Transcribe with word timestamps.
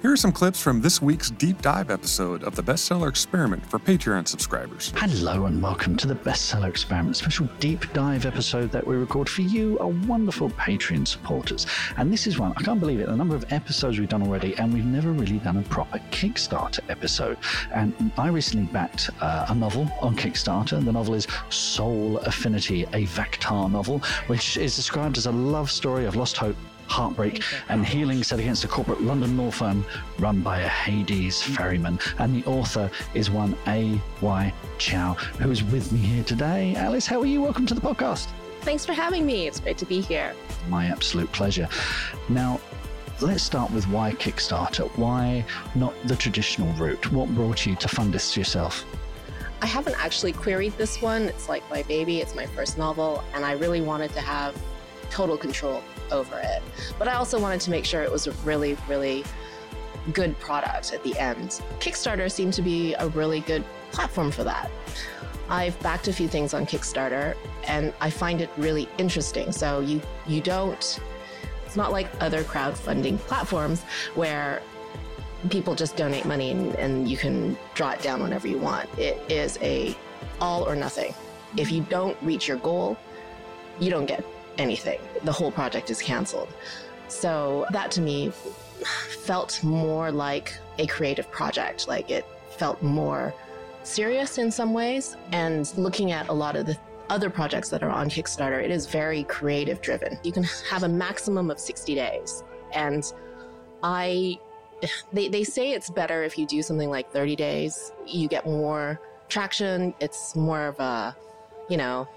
Here 0.00 0.12
are 0.12 0.16
some 0.16 0.30
clips 0.30 0.62
from 0.62 0.80
this 0.80 1.02
week's 1.02 1.28
deep 1.28 1.60
dive 1.60 1.90
episode 1.90 2.44
of 2.44 2.54
the 2.54 2.62
Bestseller 2.62 3.08
Experiment 3.08 3.68
for 3.68 3.80
Patreon 3.80 4.28
subscribers. 4.28 4.92
Hello 4.94 5.46
and 5.46 5.60
welcome 5.60 5.96
to 5.96 6.06
the 6.06 6.14
Bestseller 6.14 6.68
Experiment 6.68 7.16
special 7.16 7.48
deep 7.58 7.92
dive 7.94 8.24
episode 8.24 8.70
that 8.70 8.86
we 8.86 8.94
record 8.94 9.28
for 9.28 9.42
you, 9.42 9.76
our 9.80 9.88
wonderful 9.88 10.50
Patreon 10.50 11.04
supporters. 11.04 11.66
And 11.96 12.12
this 12.12 12.28
is 12.28 12.38
one, 12.38 12.52
I 12.56 12.62
can't 12.62 12.78
believe 12.78 13.00
it, 13.00 13.08
the 13.08 13.16
number 13.16 13.34
of 13.34 13.52
episodes 13.52 13.98
we've 13.98 14.08
done 14.08 14.22
already, 14.22 14.56
and 14.58 14.72
we've 14.72 14.84
never 14.84 15.10
really 15.10 15.40
done 15.40 15.56
a 15.56 15.62
proper 15.62 15.98
Kickstarter 16.12 16.88
episode. 16.88 17.36
And 17.74 18.12
I 18.16 18.28
recently 18.28 18.72
backed 18.72 19.10
uh, 19.20 19.46
a 19.48 19.54
novel 19.56 19.90
on 20.00 20.14
Kickstarter. 20.14 20.82
The 20.84 20.92
novel 20.92 21.14
is 21.14 21.26
Soul 21.50 22.18
Affinity, 22.18 22.84
a 22.84 23.04
Vaktar 23.06 23.68
novel, 23.68 23.98
which 24.28 24.58
is 24.58 24.76
described 24.76 25.18
as 25.18 25.26
a 25.26 25.32
love 25.32 25.72
story 25.72 26.04
of 26.04 26.14
lost 26.14 26.36
hope 26.36 26.54
heartbreak, 26.88 27.42
and 27.68 27.86
healing 27.86 28.22
set 28.22 28.38
against 28.38 28.64
a 28.64 28.68
corporate 28.68 29.02
London 29.02 29.36
law 29.36 29.50
firm 29.50 29.84
run 30.18 30.40
by 30.40 30.60
a 30.60 30.68
Hades 30.68 31.42
ferryman. 31.42 31.98
And 32.18 32.34
the 32.34 32.48
author 32.48 32.90
is 33.14 33.30
one 33.30 33.56
A.Y. 33.66 34.54
Chao, 34.78 35.14
who 35.14 35.50
is 35.50 35.62
with 35.62 35.92
me 35.92 35.98
here 35.98 36.24
today. 36.24 36.74
Alice, 36.74 37.06
how 37.06 37.20
are 37.20 37.26
you? 37.26 37.42
Welcome 37.42 37.66
to 37.66 37.74
the 37.74 37.80
podcast. 37.80 38.28
Thanks 38.62 38.84
for 38.84 38.92
having 38.92 39.24
me. 39.24 39.46
It's 39.46 39.60
great 39.60 39.78
to 39.78 39.86
be 39.86 40.00
here. 40.00 40.34
My 40.68 40.86
absolute 40.86 41.30
pleasure. 41.32 41.68
Now, 42.28 42.60
let's 43.20 43.42
start 43.42 43.70
with 43.70 43.86
why 43.88 44.12
Kickstarter? 44.12 44.88
Why 44.96 45.44
not 45.74 45.94
the 46.06 46.16
traditional 46.16 46.72
route? 46.74 47.10
What 47.12 47.28
brought 47.34 47.66
you 47.66 47.76
to 47.76 47.88
fund 47.88 48.12
this 48.12 48.36
yourself? 48.36 48.84
I 49.60 49.66
haven't 49.66 49.96
actually 49.98 50.32
queried 50.32 50.76
this 50.76 51.02
one. 51.02 51.22
It's 51.22 51.48
like 51.48 51.68
my 51.70 51.82
baby, 51.84 52.20
it's 52.20 52.34
my 52.34 52.46
first 52.46 52.78
novel, 52.78 53.24
and 53.34 53.44
I 53.44 53.52
really 53.52 53.80
wanted 53.80 54.12
to 54.12 54.20
have 54.20 54.54
total 55.10 55.36
control 55.36 55.82
over 56.10 56.38
it. 56.38 56.62
But 56.98 57.08
I 57.08 57.14
also 57.14 57.40
wanted 57.40 57.60
to 57.62 57.70
make 57.70 57.84
sure 57.84 58.02
it 58.02 58.10
was 58.10 58.26
a 58.26 58.32
really, 58.44 58.76
really 58.88 59.24
good 60.12 60.38
product 60.38 60.92
at 60.92 61.02
the 61.02 61.18
end. 61.18 61.60
Kickstarter 61.80 62.30
seemed 62.30 62.54
to 62.54 62.62
be 62.62 62.94
a 62.94 63.08
really 63.08 63.40
good 63.40 63.64
platform 63.90 64.30
for 64.30 64.44
that. 64.44 64.70
I've 65.48 65.78
backed 65.80 66.08
a 66.08 66.12
few 66.12 66.28
things 66.28 66.52
on 66.54 66.66
Kickstarter 66.66 67.34
and 67.66 67.92
I 68.00 68.10
find 68.10 68.40
it 68.40 68.50
really 68.56 68.88
interesting. 68.98 69.52
So 69.52 69.80
you 69.80 70.00
you 70.26 70.40
don't 70.40 71.00
it's 71.64 71.76
not 71.76 71.92
like 71.92 72.08
other 72.20 72.42
crowdfunding 72.44 73.18
platforms 73.18 73.82
where 74.14 74.62
people 75.50 75.74
just 75.74 75.96
donate 75.96 76.24
money 76.24 76.50
and, 76.50 76.74
and 76.76 77.08
you 77.08 77.16
can 77.16 77.56
draw 77.74 77.90
it 77.90 78.02
down 78.02 78.22
whenever 78.22 78.48
you 78.48 78.58
want. 78.58 78.88
It 78.98 79.20
is 79.30 79.58
a 79.62 79.96
all 80.40 80.68
or 80.68 80.74
nothing. 80.74 81.14
If 81.56 81.70
you 81.72 81.82
don't 81.82 82.16
reach 82.22 82.48
your 82.48 82.58
goal, 82.58 82.96
you 83.80 83.90
don't 83.90 84.06
get 84.06 84.24
anything. 84.58 85.00
The 85.24 85.32
whole 85.32 85.50
project 85.50 85.90
is 85.90 86.02
canceled. 86.02 86.48
So 87.08 87.66
that 87.70 87.90
to 87.92 88.00
me 88.00 88.32
felt 89.24 89.62
more 89.64 90.12
like 90.12 90.54
a 90.78 90.86
creative 90.86 91.30
project. 91.30 91.88
Like 91.88 92.10
it 92.10 92.24
felt 92.50 92.82
more 92.82 93.34
serious 93.82 94.38
in 94.38 94.50
some 94.50 94.72
ways. 94.72 95.16
And 95.32 95.72
looking 95.78 96.12
at 96.12 96.28
a 96.28 96.32
lot 96.32 96.56
of 96.56 96.66
the 96.66 96.76
other 97.08 97.30
projects 97.30 97.70
that 97.70 97.82
are 97.82 97.90
on 97.90 98.10
Kickstarter, 98.10 98.62
it 98.62 98.70
is 98.70 98.86
very 98.86 99.24
creative 99.24 99.80
driven. 99.80 100.18
You 100.22 100.32
can 100.32 100.44
have 100.70 100.82
a 100.82 100.88
maximum 100.88 101.50
of 101.50 101.58
60 101.58 101.94
days. 101.94 102.42
And 102.72 103.10
I, 103.82 104.38
they, 105.12 105.28
they 105.28 105.44
say 105.44 105.72
it's 105.72 105.88
better 105.88 106.22
if 106.22 106.36
you 106.38 106.46
do 106.46 106.62
something 106.62 106.90
like 106.90 107.10
30 107.10 107.36
days, 107.36 107.92
you 108.06 108.28
get 108.28 108.44
more 108.44 109.00
traction. 109.28 109.94
It's 110.00 110.36
more 110.36 110.66
of 110.66 110.78
a, 110.80 111.16
you 111.70 111.76
know, 111.76 112.08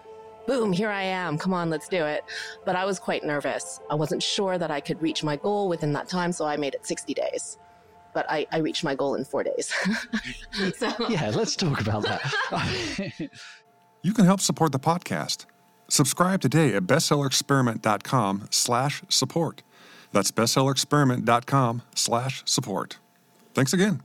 boom, 0.47 0.72
here 0.72 0.89
I 0.89 1.03
am. 1.03 1.38
Come 1.38 1.53
on, 1.53 1.70
let's 1.70 1.88
do 1.88 2.06
it. 2.06 2.23
But 2.66 2.75
I 2.75 2.86
was 2.86 3.00
quite 3.00 3.23
nervous. 3.23 3.80
I 3.89 3.95
wasn't 3.95 4.23
sure 4.23 4.58
that 4.58 4.72
I 4.72 4.80
could 4.80 5.02
reach 5.02 5.23
my 5.23 5.36
goal 5.36 5.70
within 5.70 5.94
that 5.94 6.08
time, 6.08 6.31
so 6.31 6.45
I 6.45 6.58
made 6.58 6.73
it 6.73 6.86
60 6.86 7.14
days. 7.14 7.58
But 8.14 8.25
I, 8.30 8.45
I 8.52 8.58
reached 8.59 8.83
my 8.83 8.95
goal 8.95 9.16
in 9.16 9.23
four 9.23 9.44
days. 9.44 9.73
so. 10.75 10.92
Yeah, 11.09 11.31
let's 11.33 11.56
talk 11.56 11.80
about 11.80 12.03
that. 12.03 13.11
you 14.02 14.14
can 14.14 14.26
help 14.26 14.42
support 14.42 14.71
the 14.71 14.80
podcast. 14.80 15.45
Subscribe 15.88 16.42
today 16.42 16.73
at 16.76 16.83
bestsellerexperiment.com 16.83 18.48
slash 18.49 19.02
support. 19.10 19.64
That's 20.11 20.32
bestsellerexperiment.com 20.32 21.82
slash 21.95 22.43
support. 22.45 22.98
Thanks 23.54 23.73
again. 23.73 24.02